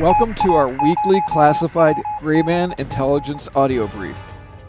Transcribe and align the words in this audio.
Welcome 0.00 0.34
to 0.36 0.54
our 0.54 0.68
weekly 0.68 1.20
classified 1.26 1.96
Grayman 2.20 2.72
Intelligence 2.78 3.48
audio 3.56 3.88
brief. 3.88 4.16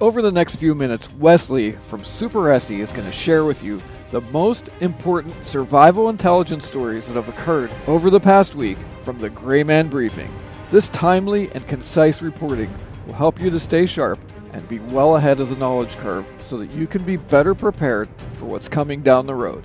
Over 0.02 0.24
the 0.24 0.32
next 0.32 0.56
few 0.56 0.74
minutes, 0.74 1.08
Wesley 1.20 1.74
from 1.74 2.02
Superesse 2.02 2.80
is 2.80 2.92
going 2.92 3.06
to 3.06 3.12
share 3.12 3.46
with 3.46 3.62
you 3.62 3.80
the 4.10 4.22
most 4.22 4.70
important 4.80 5.46
survival 5.46 6.10
intelligence 6.10 6.66
stories 6.66 7.06
that 7.06 7.14
have 7.14 7.30
occurred 7.30 7.70
over 7.86 8.10
the 8.10 8.20
past 8.20 8.56
week 8.56 8.80
from 9.02 9.20
the 9.20 9.30
Grayman 9.30 9.88
Briefing. 9.88 10.34
This 10.72 10.90
timely 10.90 11.52
and 11.52 11.68
concise 11.68 12.24
reporting 12.24 12.74
will 13.06 13.14
help 13.14 13.40
you 13.40 13.52
to 13.52 13.60
stay 13.60 13.86
sharp 13.86 14.18
and 14.54 14.68
be 14.68 14.80
well 14.80 15.16
ahead 15.16 15.40
of 15.40 15.52
the 15.52 15.58
knowledge 15.58 15.96
curve 15.98 16.26
so 16.40 16.58
that 16.58 16.72
you 16.72 16.88
can 16.88 17.04
be 17.04 17.18
better 17.18 17.54
prepared 17.54 18.10
for 18.34 18.46
what's 18.46 18.68
coming 18.68 19.04
down 19.04 19.28
the 19.28 19.36
road. 19.36 19.64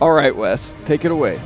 All 0.00 0.12
right, 0.12 0.36
Wes, 0.36 0.76
take 0.84 1.04
it 1.04 1.10
away. 1.10 1.40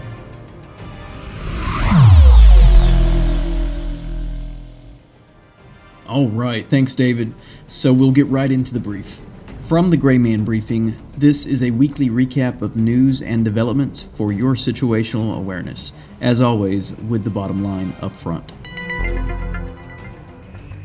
All 6.09 6.29
right, 6.29 6.67
thanks, 6.67 6.95
David. 6.95 7.35
So 7.67 7.93
we'll 7.93 8.13
get 8.13 8.27
right 8.29 8.51
into 8.51 8.73
the 8.73 8.81
brief. 8.81 9.21
From 9.61 9.91
the 9.91 9.99
Gray 9.99 10.17
Man 10.17 10.43
Briefing, 10.43 10.97
this 11.15 11.45
is 11.45 11.63
a 11.63 11.71
weekly 11.71 12.09
recap 12.09 12.63
of 12.63 12.77
news 12.77 13.21
and 13.21 13.45
developments 13.45 14.01
for 14.01 14.33
your 14.33 14.55
situational 14.55 15.37
awareness, 15.37 15.93
as 16.23 16.41
always, 16.41 16.95
with 16.95 17.25
the 17.25 17.31
bottom 17.31 17.63
line 17.63 17.95
up 18.01 18.17
front. 18.17 18.53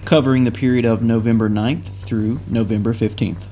Covering 0.04 0.44
the 0.44 0.52
period 0.52 0.84
of 0.84 1.02
November 1.02 1.50
9th 1.50 1.88
through 2.02 2.42
November 2.48 2.94
15th. 2.94 3.44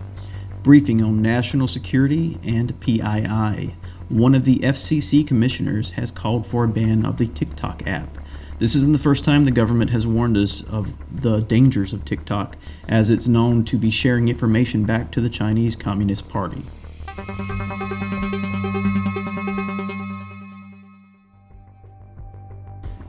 Briefing 0.63 1.01
on 1.01 1.21
national 1.21 1.69
security 1.69 2.37
and 2.43 2.77
PII. 2.81 3.75
One 4.09 4.35
of 4.35 4.43
the 4.43 4.57
FCC 4.57 5.25
commissioners 5.25 5.91
has 5.91 6.11
called 6.11 6.45
for 6.45 6.65
a 6.65 6.67
ban 6.67 7.05
of 7.05 7.15
the 7.15 7.27
TikTok 7.27 7.87
app. 7.87 8.17
This 8.61 8.75
isn't 8.75 8.91
the 8.91 8.99
first 8.99 9.23
time 9.23 9.45
the 9.45 9.49
government 9.49 9.89
has 9.89 10.05
warned 10.05 10.37
us 10.37 10.61
of 10.61 10.93
the 11.11 11.39
dangers 11.39 11.93
of 11.93 12.05
TikTok, 12.05 12.57
as 12.87 13.09
it's 13.09 13.27
known 13.27 13.65
to 13.65 13.75
be 13.75 13.89
sharing 13.89 14.29
information 14.29 14.83
back 14.83 15.09
to 15.13 15.19
the 15.19 15.29
Chinese 15.29 15.75
Communist 15.75 16.29
Party. 16.29 16.61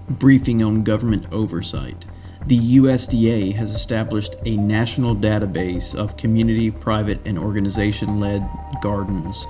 Briefing 0.09 0.63
on 0.63 0.85
government 0.85 1.27
oversight. 1.31 2.07
The 2.47 2.79
USDA 2.79 3.55
has 3.55 3.75
established 3.75 4.37
a 4.47 4.57
national 4.57 5.15
database 5.15 5.95
of 5.95 6.17
community, 6.17 6.71
private, 6.71 7.21
and 7.27 7.39
organization 7.39 8.21
led 8.21 8.49
gardens. 8.81 9.47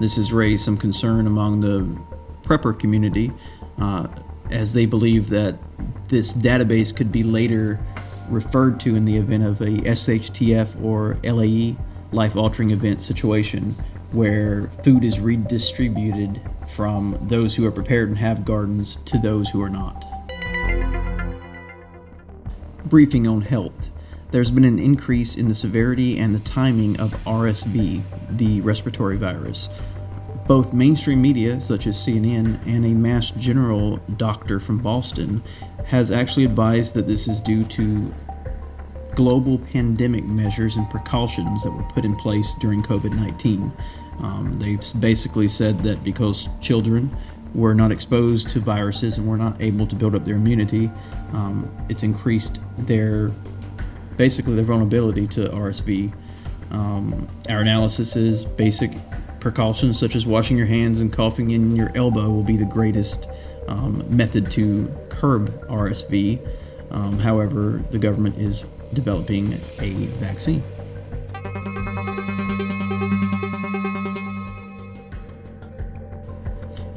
This 0.00 0.16
has 0.16 0.34
raised 0.34 0.66
some 0.66 0.76
concern 0.76 1.26
among 1.26 1.60
the 1.62 1.98
prepper 2.42 2.78
community. 2.78 3.32
Uh, 3.78 4.06
as 4.50 4.72
they 4.72 4.86
believe 4.86 5.28
that 5.30 5.58
this 6.08 6.34
database 6.34 6.94
could 6.94 7.10
be 7.10 7.22
later 7.22 7.80
referred 8.28 8.80
to 8.80 8.94
in 8.96 9.04
the 9.04 9.16
event 9.16 9.44
of 9.44 9.60
a 9.60 9.66
SHTF 9.66 10.82
or 10.82 11.16
LAE 11.22 11.76
life 12.12 12.36
altering 12.36 12.70
event 12.70 13.02
situation 13.02 13.74
where 14.12 14.68
food 14.82 15.04
is 15.04 15.20
redistributed 15.20 16.40
from 16.68 17.18
those 17.22 17.54
who 17.54 17.66
are 17.66 17.72
prepared 17.72 18.08
and 18.08 18.18
have 18.18 18.44
gardens 18.44 18.98
to 19.04 19.18
those 19.18 19.50
who 19.50 19.62
are 19.62 19.68
not. 19.68 20.04
Briefing 22.84 23.26
on 23.26 23.42
health. 23.42 23.90
There's 24.30 24.50
been 24.50 24.64
an 24.64 24.78
increase 24.78 25.36
in 25.36 25.48
the 25.48 25.54
severity 25.54 26.18
and 26.18 26.34
the 26.34 26.40
timing 26.40 26.98
of 26.98 27.12
RSV, 27.24 28.02
the 28.30 28.60
respiratory 28.60 29.16
virus. 29.16 29.68
Both 30.46 30.72
mainstream 30.72 31.20
media, 31.20 31.60
such 31.60 31.88
as 31.88 31.96
CNN, 31.96 32.64
and 32.66 32.86
a 32.86 32.90
Mass 32.90 33.32
General 33.32 33.96
doctor 34.16 34.60
from 34.60 34.78
Boston 34.78 35.42
has 35.86 36.10
actually 36.12 36.44
advised 36.44 36.94
that 36.94 37.08
this 37.08 37.26
is 37.26 37.40
due 37.40 37.64
to 37.64 38.14
global 39.16 39.58
pandemic 39.58 40.24
measures 40.24 40.76
and 40.76 40.88
precautions 40.88 41.64
that 41.64 41.70
were 41.70 41.82
put 41.84 42.04
in 42.04 42.14
place 42.14 42.54
during 42.60 42.82
COVID 42.82 43.16
19. 43.16 43.72
Um, 44.20 44.56
they've 44.58 44.80
basically 45.00 45.48
said 45.48 45.80
that 45.80 46.04
because 46.04 46.48
children 46.60 47.14
were 47.54 47.74
not 47.74 47.90
exposed 47.90 48.48
to 48.50 48.60
viruses 48.60 49.18
and 49.18 49.26
were 49.26 49.36
not 49.36 49.60
able 49.60 49.86
to 49.86 49.96
build 49.96 50.14
up 50.14 50.24
their 50.24 50.36
immunity, 50.36 50.90
um, 51.32 51.68
it's 51.88 52.02
increased 52.02 52.60
their 52.78 53.30
basically 54.16 54.54
their 54.54 54.64
vulnerability 54.64 55.26
to 55.26 55.48
RSV. 55.48 56.12
Um, 56.70 57.26
our 57.48 57.60
analysis 57.60 58.16
is 58.16 58.44
basic 58.44 58.92
Precautions 59.46 59.96
such 59.96 60.16
as 60.16 60.26
washing 60.26 60.56
your 60.56 60.66
hands 60.66 60.98
and 60.98 61.12
coughing 61.12 61.52
in 61.52 61.76
your 61.76 61.92
elbow 61.94 62.28
will 62.30 62.42
be 62.42 62.56
the 62.56 62.64
greatest 62.64 63.28
um, 63.68 64.04
method 64.08 64.50
to 64.50 64.92
curb 65.08 65.68
RSV. 65.68 66.44
Um, 66.90 67.20
however, 67.20 67.80
the 67.92 67.98
government 67.98 68.38
is 68.38 68.64
developing 68.92 69.52
a 69.78 69.92
vaccine. 70.18 70.64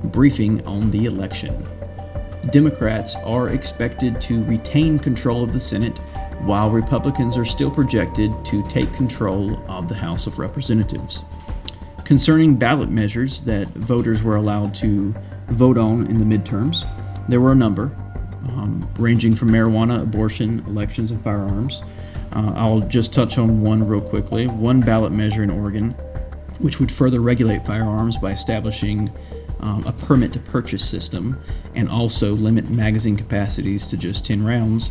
Briefing 0.06 0.66
on 0.66 0.90
the 0.90 1.06
election. 1.06 1.64
Democrats 2.50 3.14
are 3.18 3.50
expected 3.50 4.20
to 4.22 4.44
retain 4.46 4.98
control 4.98 5.44
of 5.44 5.54
the 5.54 5.60
Senate, 5.60 6.00
while 6.40 6.72
Republicans 6.72 7.38
are 7.38 7.46
still 7.46 7.70
projected 7.70 8.34
to 8.46 8.68
take 8.70 8.92
control 8.94 9.64
of 9.70 9.88
the 9.88 9.94
House 9.94 10.26
of 10.26 10.40
Representatives 10.40 11.24
concerning 12.10 12.56
ballot 12.56 12.90
measures 12.90 13.42
that 13.42 13.68
voters 13.68 14.24
were 14.24 14.36
allowed 14.36 14.74
to 14.74 15.14
vote 15.50 15.78
on 15.78 16.08
in 16.08 16.18
the 16.18 16.26
midterms. 16.26 16.84
There 17.30 17.40
were 17.40 17.52
a 17.52 17.56
number, 17.56 17.96
um, 18.48 18.92
ranging 18.98 19.36
from 19.36 19.52
marijuana, 19.52 20.02
abortion, 20.02 20.64
elections, 20.66 21.12
and 21.12 21.24
firearms. 21.24 21.84
Uh, 22.34 22.52
I'll 22.56 22.80
just 22.80 23.14
touch 23.14 23.38
on 23.38 23.62
one 23.62 23.88
real 23.88 24.02
quickly. 24.02 24.48
One 24.48 24.82
ballot 24.82 25.12
measure 25.12 25.44
in 25.44 25.52
Oregon, 25.52 25.92
which 26.58 26.80
would 26.80 26.92
further 26.92 27.20
regulate 27.20 27.64
firearms 27.64 28.18
by 28.18 28.32
establishing 28.32 29.12
um, 29.60 29.86
a 29.86 29.94
permit 29.94 30.34
to 30.34 30.40
purchase 30.40 30.84
system 30.84 31.40
and 31.76 31.88
also 31.88 32.34
limit 32.34 32.72
magazine 32.72 33.18
capacities 33.18 33.88
to 33.88 33.98
just 33.98 34.26
10 34.26 34.44
rounds. 34.44 34.90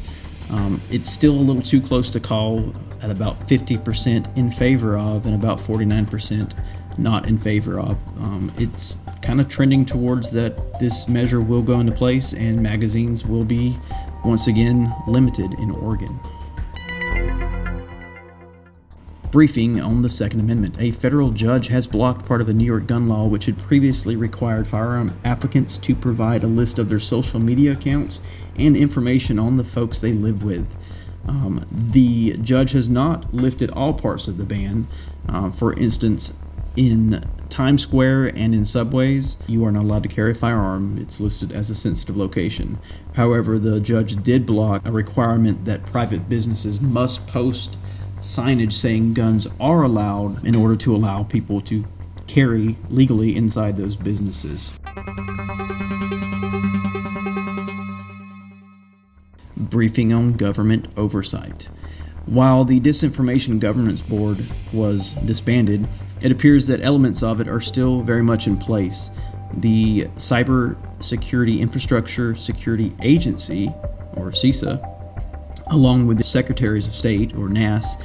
Um, 0.52 0.80
it's 0.88 1.10
still 1.10 1.32
a 1.32 1.42
little 1.42 1.62
too 1.62 1.80
close 1.80 2.12
to 2.12 2.20
call 2.20 2.72
at 3.02 3.10
about 3.10 3.48
50% 3.48 4.36
in 4.36 4.52
favor 4.52 4.96
of 4.96 5.26
and 5.26 5.34
about 5.34 5.58
49% 5.58 6.52
not 6.98 7.26
in 7.26 7.38
favor 7.38 7.78
of. 7.78 7.96
Um, 8.18 8.52
it's 8.58 8.98
kind 9.22 9.40
of 9.40 9.48
trending 9.48 9.84
towards 9.84 10.30
that 10.32 10.80
this 10.80 11.08
measure 11.08 11.40
will 11.40 11.62
go 11.62 11.80
into 11.80 11.92
place 11.92 12.32
and 12.32 12.62
magazines 12.62 13.24
will 13.24 13.44
be 13.44 13.78
once 14.24 14.46
again 14.46 14.94
limited 15.06 15.54
in 15.54 15.70
Oregon. 15.70 16.18
Briefing 19.30 19.78
on 19.78 20.00
the 20.00 20.08
Second 20.08 20.40
Amendment. 20.40 20.76
A 20.78 20.90
federal 20.90 21.30
judge 21.30 21.68
has 21.68 21.86
blocked 21.86 22.24
part 22.24 22.40
of 22.40 22.46
the 22.46 22.54
New 22.54 22.64
York 22.64 22.86
gun 22.86 23.08
law, 23.08 23.26
which 23.26 23.44
had 23.44 23.58
previously 23.58 24.16
required 24.16 24.66
firearm 24.66 25.18
applicants 25.22 25.76
to 25.78 25.94
provide 25.94 26.42
a 26.42 26.46
list 26.46 26.78
of 26.78 26.88
their 26.88 26.98
social 26.98 27.38
media 27.38 27.72
accounts 27.72 28.22
and 28.56 28.74
information 28.74 29.38
on 29.38 29.58
the 29.58 29.64
folks 29.64 30.00
they 30.00 30.12
live 30.12 30.42
with. 30.42 30.66
Um, 31.26 31.66
the 31.70 32.38
judge 32.38 32.72
has 32.72 32.88
not 32.88 33.32
lifted 33.34 33.70
all 33.70 33.92
parts 33.92 34.28
of 34.28 34.38
the 34.38 34.46
ban. 34.46 34.88
Uh, 35.28 35.50
for 35.50 35.74
instance, 35.74 36.32
in 36.78 37.28
Times 37.48 37.82
Square 37.82 38.36
and 38.36 38.54
in 38.54 38.64
subways, 38.64 39.36
you 39.48 39.64
are 39.64 39.72
not 39.72 39.82
allowed 39.82 40.04
to 40.04 40.08
carry 40.08 40.30
a 40.30 40.34
firearm. 40.34 40.96
It's 40.96 41.18
listed 41.18 41.50
as 41.50 41.70
a 41.70 41.74
sensitive 41.74 42.16
location. 42.16 42.78
However, 43.14 43.58
the 43.58 43.80
judge 43.80 44.22
did 44.22 44.46
block 44.46 44.86
a 44.86 44.92
requirement 44.92 45.64
that 45.64 45.84
private 45.86 46.28
businesses 46.28 46.80
must 46.80 47.26
post 47.26 47.76
signage 48.20 48.74
saying 48.74 49.14
guns 49.14 49.48
are 49.58 49.82
allowed 49.82 50.44
in 50.46 50.54
order 50.54 50.76
to 50.76 50.94
allow 50.94 51.24
people 51.24 51.60
to 51.62 51.84
carry 52.28 52.76
legally 52.88 53.34
inside 53.34 53.76
those 53.76 53.96
businesses. 53.96 54.78
Briefing 59.56 60.12
on 60.12 60.34
government 60.34 60.86
oversight. 60.96 61.68
While 62.28 62.66
the 62.66 62.78
Disinformation 62.78 63.58
Governance 63.58 64.02
Board 64.02 64.44
was 64.70 65.12
disbanded, 65.12 65.88
it 66.20 66.30
appears 66.30 66.66
that 66.66 66.82
elements 66.82 67.22
of 67.22 67.40
it 67.40 67.48
are 67.48 67.60
still 67.60 68.02
very 68.02 68.22
much 68.22 68.46
in 68.46 68.58
place. 68.58 69.10
The 69.56 70.04
Cyber 70.16 70.76
Security 71.02 71.62
Infrastructure 71.62 72.36
Security 72.36 72.94
Agency, 73.00 73.72
or 74.12 74.30
CISA, 74.30 74.78
along 75.68 76.06
with 76.06 76.18
the 76.18 76.24
Secretaries 76.24 76.86
of 76.86 76.94
State, 76.94 77.34
or 77.34 77.48
NAS, 77.48 77.96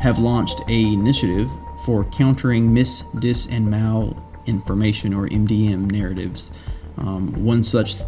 have 0.00 0.18
launched 0.18 0.60
a 0.68 0.92
initiative 0.92 1.48
for 1.84 2.04
countering 2.10 2.74
mis, 2.74 3.04
dis, 3.20 3.46
and 3.46 3.68
malinformation, 3.68 5.16
or 5.16 5.28
MDM 5.28 5.88
narratives. 5.88 6.50
Um, 6.96 7.44
one 7.44 7.62
such 7.62 7.98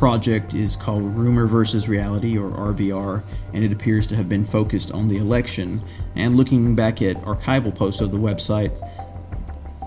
project 0.00 0.54
is 0.54 0.76
called 0.76 1.02
Rumor 1.02 1.46
versus 1.46 1.86
Reality, 1.86 2.38
or 2.38 2.50
RVR, 2.50 3.22
and 3.52 3.62
it 3.62 3.70
appears 3.70 4.06
to 4.06 4.16
have 4.16 4.30
been 4.30 4.46
focused 4.46 4.90
on 4.92 5.08
the 5.08 5.18
election. 5.18 5.82
And 6.16 6.38
looking 6.38 6.74
back 6.74 7.02
at 7.02 7.16
archival 7.18 7.74
posts 7.74 8.00
of 8.00 8.10
the 8.10 8.16
website, 8.16 8.80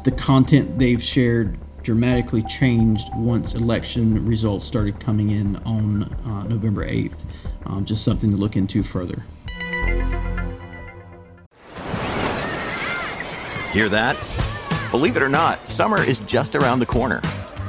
the 0.03 0.11
content 0.11 0.77
they've 0.77 1.01
shared 1.01 1.57
dramatically 1.81 2.43
changed 2.43 3.07
once 3.15 3.55
election 3.55 4.23
results 4.23 4.67
started 4.67 4.99
coming 4.99 5.31
in 5.31 5.55
on 5.65 6.03
uh, 6.03 6.43
November 6.43 6.87
8th. 6.87 7.17
Um, 7.65 7.83
just 7.83 8.03
something 8.03 8.29
to 8.29 8.37
look 8.37 8.55
into 8.55 8.83
further. 8.83 9.25
Hear 13.71 13.89
that? 13.89 14.15
Believe 14.91 15.17
it 15.17 15.23
or 15.23 15.29
not, 15.29 15.67
summer 15.67 16.03
is 16.03 16.19
just 16.19 16.55
around 16.55 16.77
the 16.77 16.85
corner. 16.85 17.19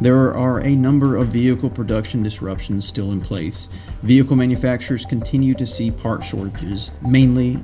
There 0.00 0.34
are 0.34 0.60
a 0.60 0.74
number 0.74 1.16
of 1.16 1.28
vehicle 1.28 1.68
production 1.68 2.22
disruptions 2.22 2.88
still 2.88 3.12
in 3.12 3.20
place. 3.20 3.68
Vehicle 4.02 4.34
manufacturers 4.34 5.04
continue 5.04 5.52
to 5.54 5.66
see 5.66 5.90
part 5.90 6.24
shortages, 6.24 6.90
mainly 7.02 7.62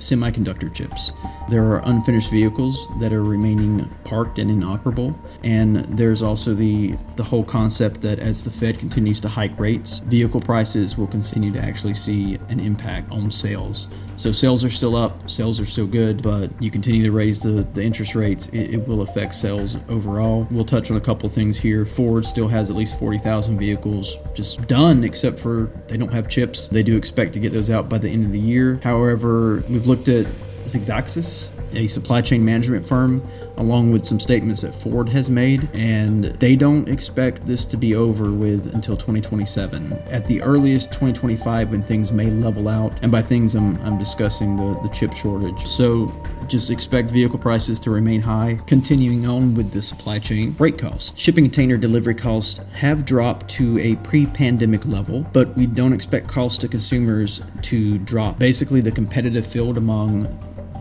semiconductor 0.00 0.74
chips. 0.74 1.12
There 1.50 1.64
are 1.64 1.82
unfinished 1.84 2.30
vehicles 2.30 2.86
that 3.00 3.12
are 3.12 3.24
remaining 3.24 3.90
parked 4.04 4.38
and 4.38 4.48
inoperable, 4.48 5.18
and 5.42 5.78
there's 5.98 6.22
also 6.22 6.54
the 6.54 6.96
the 7.16 7.24
whole 7.24 7.42
concept 7.42 8.00
that 8.02 8.20
as 8.20 8.44
the 8.44 8.52
Fed 8.52 8.78
continues 8.78 9.18
to 9.22 9.28
hike 9.28 9.58
rates, 9.58 9.98
vehicle 9.98 10.40
prices 10.40 10.96
will 10.96 11.08
continue 11.08 11.50
to 11.50 11.58
actually 11.58 11.94
see 11.94 12.38
an 12.50 12.60
impact 12.60 13.10
on 13.10 13.32
sales. 13.32 13.88
So 14.16 14.30
sales 14.30 14.64
are 14.64 14.70
still 14.70 14.94
up, 14.94 15.28
sales 15.28 15.58
are 15.58 15.66
still 15.66 15.88
good, 15.88 16.22
but 16.22 16.50
you 16.62 16.70
continue 16.70 17.02
to 17.02 17.10
raise 17.10 17.40
the, 17.40 17.66
the 17.72 17.82
interest 17.82 18.14
rates, 18.14 18.46
it, 18.48 18.74
it 18.74 18.86
will 18.86 19.00
affect 19.00 19.34
sales 19.34 19.76
overall. 19.88 20.46
We'll 20.50 20.64
touch 20.64 20.90
on 20.90 20.98
a 20.98 21.00
couple 21.00 21.28
things 21.30 21.58
here. 21.58 21.84
Ford 21.84 22.26
still 22.26 22.46
has 22.46 22.70
at 22.70 22.76
least 22.76 22.98
40,000 22.98 23.58
vehicles 23.58 24.16
just 24.34 24.68
done, 24.68 25.02
except 25.02 25.40
for 25.40 25.70
they 25.88 25.96
don't 25.96 26.12
have 26.12 26.28
chips. 26.28 26.68
They 26.68 26.82
do 26.82 26.96
expect 26.96 27.32
to 27.32 27.40
get 27.40 27.52
those 27.52 27.70
out 27.70 27.88
by 27.88 27.98
the 27.98 28.08
end 28.08 28.26
of 28.26 28.30
the 28.30 28.38
year. 28.38 28.78
However, 28.84 29.64
we've 29.68 29.86
looked 29.86 30.08
at 30.08 30.26
Xiaxis, 30.64 31.50
a 31.74 31.86
supply 31.86 32.20
chain 32.20 32.44
management 32.44 32.84
firm, 32.84 33.26
along 33.56 33.92
with 33.92 34.04
some 34.04 34.18
statements 34.18 34.62
that 34.62 34.74
Ford 34.74 35.08
has 35.08 35.28
made, 35.28 35.68
and 35.74 36.24
they 36.24 36.56
don't 36.56 36.88
expect 36.88 37.46
this 37.46 37.64
to 37.66 37.76
be 37.76 37.94
over 37.94 38.32
with 38.32 38.74
until 38.74 38.96
2027. 38.96 39.92
At 40.08 40.26
the 40.26 40.42
earliest, 40.42 40.88
2025, 40.88 41.70
when 41.70 41.82
things 41.82 42.12
may 42.12 42.30
level 42.30 42.68
out, 42.68 42.92
and 43.02 43.12
by 43.12 43.22
things 43.22 43.54
I'm, 43.54 43.80
I'm 43.82 43.98
discussing 43.98 44.56
the, 44.56 44.80
the 44.82 44.88
chip 44.88 45.14
shortage. 45.14 45.66
So 45.66 46.12
just 46.50 46.70
expect 46.70 47.10
vehicle 47.10 47.38
prices 47.38 47.78
to 47.80 47.90
remain 47.90 48.20
high. 48.20 48.58
Continuing 48.66 49.26
on 49.26 49.54
with 49.54 49.70
the 49.72 49.82
supply 49.82 50.18
chain, 50.18 50.52
freight 50.52 50.78
costs. 50.78 51.12
Shipping 51.18 51.44
container 51.44 51.76
delivery 51.76 52.14
costs 52.14 52.60
have 52.72 53.04
dropped 53.04 53.48
to 53.50 53.78
a 53.78 53.96
pre 53.96 54.26
pandemic 54.26 54.84
level, 54.86 55.26
but 55.32 55.56
we 55.56 55.66
don't 55.66 55.92
expect 55.92 56.26
costs 56.26 56.58
to 56.58 56.68
consumers 56.68 57.40
to 57.62 57.98
drop. 57.98 58.38
Basically, 58.38 58.80
the 58.80 58.90
competitive 58.90 59.46
field 59.46 59.78
among 59.78 60.26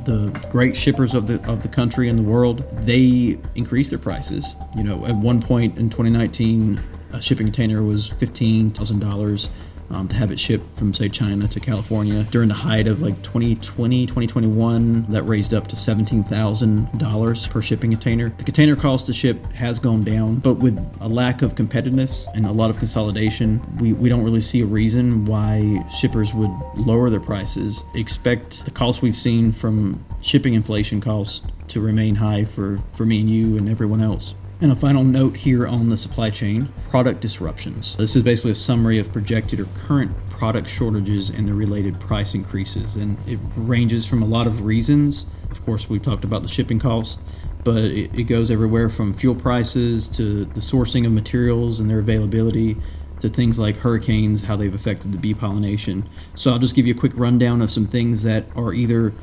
the 0.06 0.30
great 0.50 0.76
shippers 0.76 1.14
of 1.14 1.28
the 1.28 1.42
of 1.50 1.62
the 1.62 1.68
country 1.68 2.10
and 2.10 2.18
the 2.18 2.24
world, 2.24 2.64
they 2.86 3.38
increased 3.56 3.90
their 3.90 4.00
prices. 4.00 4.56
You 4.76 4.84
know, 4.84 5.06
at 5.06 5.16
one 5.16 5.42
point 5.42 5.78
in 5.78 5.90
2019, 5.90 6.82
a 7.14 7.22
shipping 7.22 7.48
container 7.48 7.84
was 7.84 8.08
fifteen 8.08 8.72
thousand 8.72 9.00
dollars 9.00 9.50
um, 9.92 10.08
to 10.08 10.16
have 10.16 10.32
it 10.32 10.40
shipped 10.40 10.78
from, 10.78 10.94
say, 10.94 11.10
China 11.10 11.48
to 11.48 11.60
California. 11.60 12.24
During 12.32 12.48
the 12.48 12.54
height 12.54 12.88
of 12.88 13.02
like 13.02 13.22
2020, 13.24 14.06
2021, 14.06 15.06
that 15.10 15.24
raised 15.24 15.54
up 15.54 15.68
to 15.68 15.76
$17,000 15.76 17.50
per 17.50 17.62
shipping 17.62 17.92
container. 17.92 18.30
The 18.38 18.44
container 18.44 18.76
cost 18.76 19.08
to 19.08 19.14
ship 19.14 19.46
has 19.54 19.80
gone 19.80 20.04
down, 20.04 20.38
but 20.38 20.56
with 20.56 20.78
a 21.02 21.08
lack 21.08 21.42
of 21.42 21.56
competitiveness 21.56 22.26
and 22.34 22.46
a 22.46 22.52
lot 22.52 22.70
of 22.70 22.78
consolidation, 22.78 23.62
we, 23.80 23.94
we 23.94 24.10
don't 24.10 24.24
really 24.24 24.42
see 24.42 24.62
a 24.62 24.66
reason 24.66 25.26
why 25.26 25.84
shippers 25.98 26.34
would 26.34 26.52
lower 26.76 27.10
their 27.10 27.20
prices. 27.20 27.84
Expect 27.96 28.66
the 28.66 28.72
costs 28.72 29.02
we've 29.02 29.18
seen 29.18 29.52
from 29.52 30.04
shipping 30.22 30.54
inflation 30.54 31.02
costs 31.02 31.42
to 31.70 31.82
remain 31.82 32.16
high 32.16 32.46
for, 32.46 32.80
for 32.94 33.06
me 33.06 33.22
and 33.22 33.30
you 33.30 33.58
and 33.58 33.70
everyone 33.70 34.02
else. 34.02 34.36
And 34.62 34.72
a 34.72 34.76
final 34.76 35.06
note 35.06 35.38
here 35.38 35.66
on 35.66 35.88
the 35.88 35.96
supply 35.96 36.30
chain 36.30 36.68
product 36.90 37.22
disruptions. 37.22 37.96
This 37.96 38.16
is 38.18 38.24
basically 38.24 38.52
a 38.52 38.56
summary 38.56 39.00
of 39.00 39.12
projected 39.14 39.60
or 39.60 39.66
current 39.88 40.12
product 40.30 40.68
shortages 40.68 41.30
and 41.30 41.48
the 41.48 41.54
related 41.54 41.98
price 42.00 42.34
increases. 42.34 42.98
And 42.98 43.18
it 43.26 43.40
ranges 43.56 44.06
from 44.06 44.22
a 44.22 44.26
lot 44.26 44.48
of 44.48 44.66
reasons. 44.66 45.26
Of 45.50 45.64
course, 45.66 45.90
we've 45.90 46.02
talked 46.02 46.26
about 46.26 46.44
the 46.44 46.50
shipping 46.50 46.78
costs, 46.78 47.20
but 47.64 47.78
it, 47.78 48.14
it 48.14 48.24
goes 48.24 48.52
everywhere 48.52 48.90
from 48.90 49.14
fuel 49.14 49.36
prices 49.36 50.10
to 50.10 50.44
the 50.46 50.62
sourcing 50.62 51.06
of 51.06 51.14
materials 51.14 51.80
and 51.80 51.90
their 51.90 52.00
availability 52.00 52.76
to 53.22 53.30
things 53.30 53.60
like 53.60 53.78
hurricanes, 53.78 54.44
how 54.44 54.56
they've 54.56 54.76
affected 54.76 55.12
the 55.12 55.18
bee 55.18 55.34
pollination. 55.34 56.08
So 56.36 56.52
I'll 56.52 56.60
just 56.60 56.76
give 56.76 56.88
you 56.88 56.94
a 56.94 56.98
quick 56.98 57.14
rundown 57.16 57.62
of 57.62 57.72
some 57.72 57.88
things 57.88 58.24
that 58.24 58.46
are 58.56 58.74
either 58.74 59.14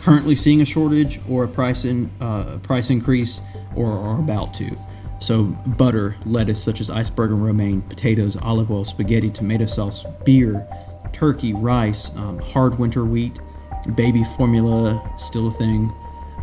currently 0.00 0.34
seeing 0.34 0.60
a 0.60 0.64
shortage 0.64 1.20
or 1.28 1.44
a 1.44 1.48
price 1.48 1.84
in 1.84 2.10
uh, 2.20 2.58
price 2.58 2.90
increase 2.90 3.40
or 3.76 3.92
are 3.92 4.18
about 4.18 4.54
to. 4.54 4.76
So 5.20 5.44
butter, 5.44 6.16
lettuce 6.24 6.62
such 6.62 6.80
as 6.80 6.88
iceberg 6.88 7.30
and 7.30 7.44
romaine, 7.44 7.82
potatoes, 7.82 8.36
olive 8.36 8.70
oil, 8.70 8.84
spaghetti, 8.84 9.30
tomato 9.30 9.66
sauce, 9.66 10.04
beer, 10.24 10.66
turkey, 11.12 11.52
rice, 11.52 12.10
um, 12.16 12.38
hard 12.38 12.78
winter 12.78 13.04
wheat, 13.04 13.38
baby 13.94 14.24
formula 14.24 15.02
still 15.18 15.48
a 15.48 15.52
thing. 15.52 15.92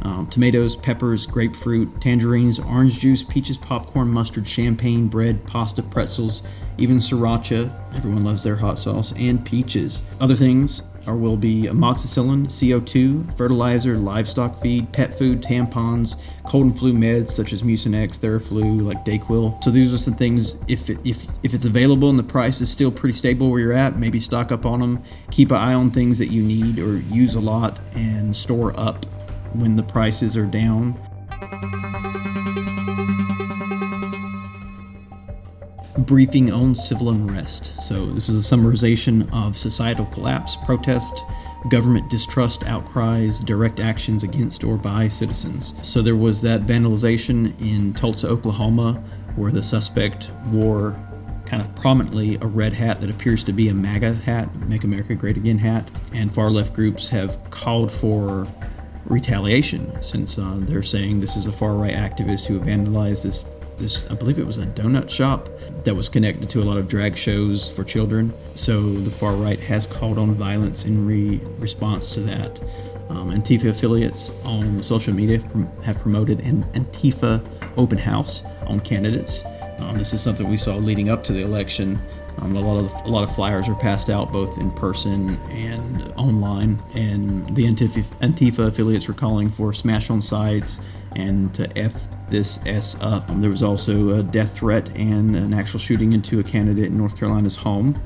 Um, 0.04 0.28
tomatoes, 0.28 0.76
peppers, 0.76 1.26
grapefruit, 1.26 2.00
tangerines, 2.00 2.60
orange 2.60 3.00
juice, 3.00 3.24
peaches, 3.24 3.58
popcorn, 3.58 4.10
mustard, 4.10 4.48
champagne, 4.48 5.08
bread, 5.08 5.44
pasta, 5.48 5.82
pretzels, 5.82 6.44
even 6.78 6.98
sriracha. 6.98 7.72
Everyone 7.96 8.24
loves 8.24 8.44
their 8.44 8.56
hot 8.56 8.80
sauce, 8.80 9.14
and 9.18 9.44
peaches. 9.46 10.04
Other 10.20 10.36
things 10.36 10.84
or 11.08 11.16
will 11.16 11.38
be 11.38 11.64
amoxicillin, 11.64 12.48
CO2, 12.48 13.36
fertilizer, 13.38 13.98
livestock 13.98 14.62
feed, 14.62 14.92
pet 14.92 15.18
food, 15.18 15.42
tampons, 15.42 16.18
cold 16.46 16.66
and 16.66 16.78
flu 16.78 16.94
meds 16.94 17.30
such 17.30 17.54
as 17.54 17.62
Mucinex, 17.62 18.20
Theraflu, 18.20 18.86
like 18.86 19.06
Dayquil. 19.06 19.64
So 19.64 19.72
these 19.72 19.94
are 19.94 19.98
some 19.98 20.16
things. 20.16 20.58
If 20.68 20.90
it, 20.90 21.00
if 21.06 21.26
if 21.44 21.54
it's 21.54 21.66
available 21.66 22.10
and 22.10 22.20
the 22.20 22.24
price 22.24 22.60
is 22.62 22.70
still 22.70 22.92
pretty 22.92 23.18
stable 23.18 23.50
where 23.50 23.62
you're 23.62 23.74
at, 23.74 23.98
maybe 23.98 24.20
stock 24.20 24.52
up 24.52 24.66
on 24.66 24.82
them. 24.82 25.04
Keep 25.32 25.52
an 25.52 25.58
eye 25.58 25.74
on 25.74 25.90
things 25.92 26.18
that 26.18 26.28
you 26.28 26.44
need 26.44 26.78
or 26.80 26.98
use 26.98 27.36
a 27.36 27.40
lot, 27.40 27.80
and 27.96 28.36
store 28.36 28.78
up 28.78 29.06
when 29.54 29.76
the 29.78 29.84
prices 29.84 30.36
are 30.36 30.46
down. 30.46 31.00
Briefing 36.08 36.52
on 36.52 36.74
civil 36.74 37.10
unrest. 37.10 37.74
So, 37.84 38.08
this 38.08 38.30
is 38.30 38.52
a 38.52 38.56
summarization 38.56 39.30
of 39.32 39.58
societal 39.58 40.06
collapse, 40.08 40.56
protest, 40.66 41.24
government 41.70 42.10
distrust, 42.10 42.64
outcries, 42.66 43.42
direct 43.42 43.80
actions 43.80 44.24
against 44.24 44.64
or 44.64 44.78
by 44.78 45.10
citizens. 45.10 45.74
So, 45.84 46.02
there 46.02 46.16
was 46.16 46.42
that 46.42 46.66
vandalization 46.66 47.54
in 47.62 47.94
Tulsa, 47.94 48.28
Oklahoma, 48.28 48.94
where 49.36 49.52
the 49.52 49.62
suspect 49.62 50.32
wore 50.52 50.98
kind 51.46 51.62
of 51.62 51.74
prominently 51.76 52.36
a 52.42 52.46
red 52.46 52.74
hat 52.74 53.00
that 53.02 53.10
appears 53.10 53.44
to 53.44 53.52
be 53.52 53.70
a 53.70 53.74
MAGA 53.74 54.16
hat, 54.16 54.54
Make 54.68 54.84
America 54.84 55.14
Great 55.14 55.38
Again 55.38 55.58
hat. 55.58 55.90
And 56.14 56.34
far 56.34 56.50
left 56.50 56.74
groups 56.74 57.08
have 57.10 57.38
called 57.52 57.92
for 57.92 58.48
retaliation 59.06 59.92
since 60.02 60.38
uh, 60.38 60.56
they're 60.60 60.84
saying 60.84 61.20
this 61.20 61.38
is 61.38 61.48
a 61.48 61.52
far 61.52 61.74
right 61.74 61.94
activist 61.94 62.46
who 62.46 62.60
vandalized 62.60 63.24
this 63.24 63.46
this 63.78 64.08
I 64.08 64.16
believe 64.16 64.40
it 64.40 64.46
was 64.46 64.58
a 64.58 64.66
donut 64.66 65.10
shop 65.10 65.50
that 65.84 65.96
was 65.96 66.10
connected 66.10 66.50
to 66.50 66.62
a 66.62 66.66
lot 66.66 66.78
of 66.78 66.88
drag 66.88 67.16
shows 67.16 67.70
for 67.70 67.84
children. 67.84 68.34
So 68.56 68.94
the 68.94 69.12
far 69.12 69.34
right 69.34 69.60
has 69.60 69.88
called 69.88 70.18
on 70.18 70.34
violence 70.34 70.86
in 70.86 71.06
re- 71.06 71.42
response 71.60 72.14
to 72.16 72.22
that. 72.22 72.60
Um, 73.10 73.32
Antifa 73.32 73.70
affiliates 73.70 74.32
on 74.44 74.84
social 74.84 75.14
media 75.14 75.40
have 75.84 76.00
promoted 76.00 76.42
an 76.42 76.64
Antifa 76.74 77.46
open 77.78 77.98
house 77.98 78.44
on 78.66 78.80
candidates. 78.82 79.44
Um, 79.80 79.98
this 79.98 80.14
is 80.14 80.22
something 80.22 80.50
we 80.50 80.58
saw 80.58 80.76
leading 80.76 81.10
up 81.10 81.24
to 81.26 81.34
the 81.34 81.42
election. 81.42 82.02
Um, 82.40 82.56
a 82.56 82.60
lot 82.60 82.78
of 82.84 82.92
a 83.06 83.08
lot 83.08 83.24
of 83.24 83.34
flyers 83.34 83.68
are 83.68 83.76
passed 83.76 84.10
out 84.10 84.32
both 84.32 84.58
in 84.58 84.70
person 84.72 85.38
and 85.50 86.12
online, 86.18 86.82
and 86.94 87.56
the 87.56 87.64
Antifa, 87.64 88.04
Antifa 88.20 88.68
affiliates 88.68 89.08
were 89.08 89.14
calling 89.14 89.50
for 89.50 89.74
smash 89.74 90.10
on 90.10 90.22
sites 90.22 90.80
and 91.16 91.54
to 91.56 91.78
f 91.78 91.94
this 92.30 92.60
S 92.66 92.98
up. 93.00 93.26
There 93.42 93.50
was 93.50 93.64
also 93.64 94.20
a 94.20 94.24
death 94.24 94.58
threat 94.58 94.90
and 94.96 95.36
an 95.36 95.54
actual 95.54 95.80
shooting 95.80 96.14
into 96.14 96.40
a 96.40 96.44
candidate 96.44 96.86
in 96.86 96.98
North 96.98 97.18
Carolina's 97.18 97.56
home. 97.56 98.00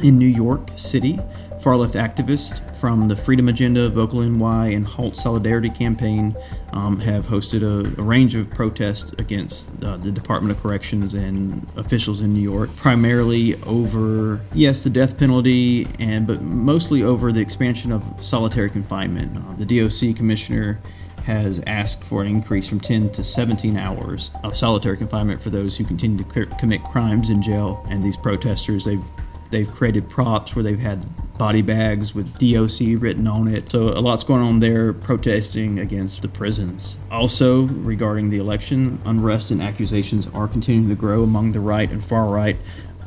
In 0.00 0.18
New 0.18 0.26
York 0.26 0.70
City, 0.76 1.18
Far 1.60 1.76
left 1.76 1.94
activists 1.94 2.58
from 2.76 3.08
the 3.08 3.16
Freedom 3.16 3.46
Agenda, 3.48 3.90
Vocal 3.90 4.22
NY, 4.22 4.68
and 4.68 4.86
Halt 4.86 5.14
Solitary 5.14 5.68
campaign 5.68 6.34
um, 6.72 6.98
have 7.00 7.26
hosted 7.26 7.62
a, 7.62 8.00
a, 8.00 8.02
range 8.02 8.34
of 8.34 8.48
protests 8.48 9.12
against 9.18 9.70
uh, 9.84 9.98
the 9.98 10.10
Department 10.10 10.56
of 10.56 10.62
Corrections 10.62 11.12
and 11.12 11.66
officials 11.76 12.22
in 12.22 12.32
New 12.32 12.40
York, 12.40 12.74
primarily 12.76 13.62
over, 13.64 14.40
yes, 14.54 14.84
the 14.84 14.88
death 14.88 15.18
penalty, 15.18 15.86
and 15.98 16.26
but 16.26 16.40
mostly 16.40 17.02
over 17.02 17.30
the 17.30 17.40
expansion 17.40 17.92
of 17.92 18.02
solitary 18.24 18.70
confinement. 18.70 19.36
Uh, 19.36 19.62
the 19.62 19.66
DOC 19.66 20.16
commissioner 20.16 20.80
has 21.20 21.60
asked 21.66 22.04
for 22.04 22.22
an 22.22 22.28
increase 22.28 22.68
from 22.68 22.80
10 22.80 23.10
to 23.10 23.24
17 23.24 23.76
hours 23.76 24.30
of 24.42 24.56
solitary 24.56 24.96
confinement 24.96 25.40
for 25.40 25.50
those 25.50 25.76
who 25.76 25.84
continue 25.84 26.22
to 26.22 26.46
commit 26.58 26.82
crimes 26.84 27.30
in 27.30 27.42
jail. 27.42 27.84
And 27.88 28.02
these 28.02 28.16
protesters, 28.16 28.84
they've 28.84 29.04
they've 29.50 29.70
created 29.70 30.08
props 30.08 30.54
where 30.54 30.62
they've 30.62 30.78
had 30.78 31.04
body 31.36 31.62
bags 31.62 32.14
with 32.14 32.38
DOC 32.38 33.02
written 33.02 33.26
on 33.26 33.48
it. 33.48 33.70
So 33.70 33.88
a 33.88 34.00
lot's 34.00 34.24
going 34.24 34.42
on 34.42 34.60
there 34.60 34.92
protesting 34.92 35.78
against 35.78 36.22
the 36.22 36.28
prisons. 36.28 36.96
Also, 37.10 37.62
regarding 37.62 38.30
the 38.30 38.38
election, 38.38 39.00
unrest 39.04 39.50
and 39.50 39.62
accusations 39.62 40.26
are 40.28 40.46
continuing 40.46 40.88
to 40.88 40.94
grow 40.94 41.22
among 41.22 41.52
the 41.52 41.60
right 41.60 41.90
and 41.90 42.04
far 42.04 42.26
right 42.26 42.56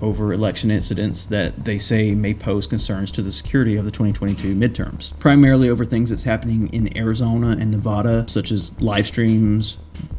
over 0.04 0.34
election 0.34 0.70
incidents 0.70 1.26
that 1.26 1.66
they 1.66 1.78
say 1.78 2.12
may 2.12 2.34
pose 2.34 2.68
concerns 2.68 3.12
to 3.12 3.22
the 3.22 3.32
security 3.32 3.76
of 3.76 3.86
the 3.86 3.92
2022 3.92 4.54
midterms. 4.54 5.18
Primarily 5.20 5.70
over 5.70 5.86
things 5.86 6.10
that's 6.10 6.24
happening 6.24 6.68
in 6.74 6.96
Arizona 6.98 7.58
and 7.60 7.72
Nevada, 7.72 8.26
such 8.28 8.52
as 8.52 8.80
live 8.82 9.08
streams 9.08 9.78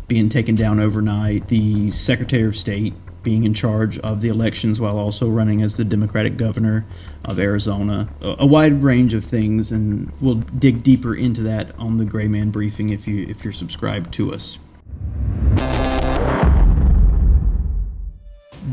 being 0.08 0.28
taken 0.28 0.54
down 0.54 0.80
overnight, 0.80 1.48
the 1.48 1.90
Secretary 1.90 2.46
of 2.46 2.56
State 2.56 2.94
being 3.22 3.44
in 3.44 3.54
charge 3.54 3.98
of 3.98 4.20
the 4.20 4.28
elections 4.28 4.78
while 4.78 4.98
also 4.98 5.28
running 5.28 5.62
as 5.62 5.76
the 5.76 5.84
Democratic 5.84 6.36
governor 6.36 6.86
of 7.24 7.38
Arizona. 7.38 8.08
A, 8.20 8.46
wide 8.46 8.82
range 8.82 9.14
of 9.14 9.24
things, 9.24 9.72
and 9.72 10.12
we'll 10.20 10.34
dig 10.34 10.82
deeper 10.82 11.14
into 11.14 11.40
that 11.42 11.76
on 11.78 11.96
the 11.96 12.04
Gray 12.04 12.28
Man 12.28 12.50
briefing 12.50 12.90
if 12.90 13.08
you 13.08 13.26
if 13.26 13.42
you're 13.42 13.52
subscribed 13.52 14.12
to 14.14 14.32
us. 14.32 14.58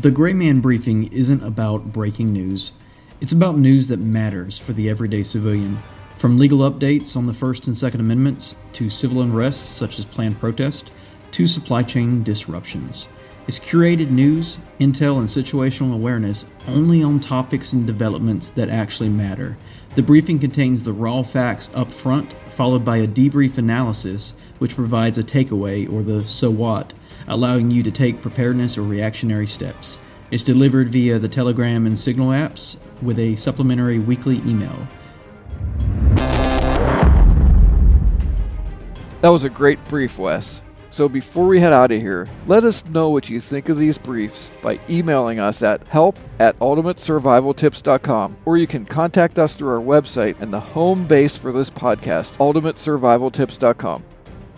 The 0.02 0.10
Gray 0.10 0.32
Man 0.32 0.58
briefing 0.58 1.12
isn't 1.12 1.44
about 1.44 1.92
breaking 1.92 2.32
news. 2.32 2.72
It's 3.20 3.32
about 3.32 3.56
news 3.56 3.86
that 3.86 4.00
matters 4.00 4.58
for 4.58 4.72
the 4.72 4.90
everyday 4.90 5.22
civilian. 5.22 5.78
From 6.16 6.40
legal 6.40 6.68
updates 6.68 7.16
on 7.16 7.26
the 7.26 7.32
First 7.32 7.68
and 7.68 7.78
Second 7.78 8.00
Amendments 8.00 8.56
to 8.72 8.90
civil 8.90 9.22
unrest 9.22 9.76
such 9.76 10.00
as 10.00 10.04
planned 10.04 10.40
protest 10.40 10.90
to 11.30 11.46
supply 11.46 11.84
chain 11.84 12.24
disruptions. 12.24 13.06
It's 13.46 13.60
curated 13.60 14.10
news, 14.10 14.58
intel, 14.80 15.20
and 15.20 15.28
situational 15.28 15.94
awareness 15.94 16.46
only 16.66 17.00
on 17.00 17.20
topics 17.20 17.72
and 17.72 17.86
developments 17.86 18.48
that 18.48 18.70
actually 18.70 19.08
matter. 19.08 19.56
The 19.94 20.02
briefing 20.02 20.40
contains 20.40 20.82
the 20.82 20.92
raw 20.92 21.22
facts 21.22 21.70
up 21.74 21.92
front, 21.92 22.32
followed 22.50 22.84
by 22.84 22.96
a 22.96 23.06
debrief 23.06 23.56
analysis, 23.56 24.34
which 24.58 24.74
provides 24.74 25.16
a 25.16 25.22
takeaway 25.22 25.88
or 25.88 26.02
the 26.02 26.26
so 26.26 26.50
what, 26.50 26.92
allowing 27.28 27.70
you 27.70 27.82
to 27.82 27.90
take 27.90 28.22
preparedness 28.22 28.76
or 28.76 28.82
reactionary 28.82 29.46
steps. 29.46 29.98
It's 30.30 30.44
delivered 30.44 30.88
via 30.88 31.18
the 31.18 31.28
Telegram 31.28 31.86
and 31.86 31.98
Signal 31.98 32.28
apps 32.28 32.78
with 33.02 33.18
a 33.18 33.36
supplementary 33.36 33.98
weekly 33.98 34.36
email. 34.46 34.86
That 39.20 39.28
was 39.28 39.44
a 39.44 39.50
great 39.50 39.82
brief, 39.88 40.18
Wes. 40.18 40.62
So 40.92 41.08
before 41.08 41.46
we 41.46 41.58
head 41.58 41.72
out 41.72 41.90
of 41.90 42.00
here, 42.00 42.28
let 42.46 42.64
us 42.64 42.84
know 42.84 43.08
what 43.08 43.30
you 43.30 43.40
think 43.40 43.70
of 43.70 43.78
these 43.78 43.96
briefs 43.96 44.50
by 44.60 44.78
emailing 44.90 45.40
us 45.40 45.62
at 45.62 45.86
help 45.86 46.18
at 46.38 46.58
ultimatesurvivaltips.com 46.58 48.36
or 48.44 48.58
you 48.58 48.66
can 48.66 48.84
contact 48.84 49.38
us 49.38 49.56
through 49.56 49.70
our 49.70 49.80
website 49.80 50.38
and 50.40 50.52
the 50.52 50.60
home 50.60 51.06
base 51.06 51.34
for 51.34 51.50
this 51.50 51.70
podcast, 51.70 52.36
ultimatesurvivaltips.com. 52.36 54.04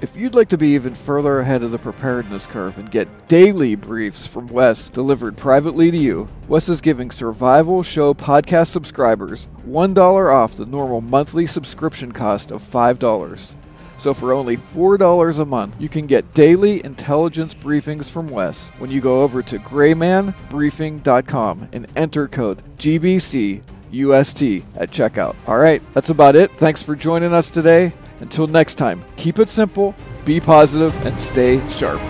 If 0.04 0.16
you'd 0.16 0.34
like 0.34 0.50
to 0.50 0.58
be 0.58 0.74
even 0.74 0.94
further 0.94 1.38
ahead 1.38 1.62
of 1.62 1.70
the 1.70 1.78
preparedness 1.78 2.46
curve 2.46 2.76
and 2.76 2.90
get 2.90 3.26
daily 3.26 3.74
briefs 3.74 4.26
from 4.26 4.48
Wes 4.48 4.88
delivered 4.88 5.34
privately 5.34 5.90
to 5.90 5.96
you, 5.96 6.28
Wes 6.46 6.68
is 6.68 6.82
giving 6.82 7.10
Survival 7.10 7.82
Show 7.82 8.12
podcast 8.12 8.66
subscribers 8.66 9.48
$1 9.66 10.30
off 10.30 10.58
the 10.58 10.66
normal 10.66 11.00
monthly 11.00 11.46
subscription 11.46 12.12
cost 12.12 12.50
of 12.50 12.62
$5. 12.62 13.54
So 13.96 14.12
for 14.12 14.34
only 14.34 14.58
$4 14.58 15.38
a 15.38 15.44
month, 15.46 15.74
you 15.78 15.88
can 15.88 16.06
get 16.06 16.34
daily 16.34 16.84
intelligence 16.84 17.54
briefings 17.54 18.10
from 18.10 18.28
Wes 18.28 18.68
when 18.76 18.90
you 18.90 19.00
go 19.00 19.22
over 19.22 19.42
to 19.44 19.58
graymanbriefing.com 19.58 21.68
and 21.72 21.86
enter 21.96 22.28
code 22.28 22.62
GBCUST 22.76 24.64
at 24.76 24.90
checkout. 24.90 25.34
All 25.46 25.56
right, 25.56 25.82
that's 25.94 26.10
about 26.10 26.36
it. 26.36 26.52
Thanks 26.58 26.82
for 26.82 26.94
joining 26.94 27.32
us 27.32 27.48
today. 27.48 27.94
Until 28.20 28.46
next 28.46 28.76
time, 28.76 29.04
keep 29.16 29.38
it 29.38 29.50
simple, 29.50 29.94
be 30.24 30.40
positive, 30.40 30.94
and 31.06 31.20
stay 31.20 31.66
sharp. 31.68 32.00